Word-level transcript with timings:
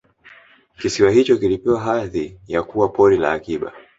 kisiwa 0.77 1.11
hicho 1.11 1.37
kilipewa 1.37 1.79
hadhi 1.79 2.39
ya 2.47 2.63
kuwa 2.63 2.89
Pori 2.89 3.17
la 3.17 3.31
Akiba 3.31 3.73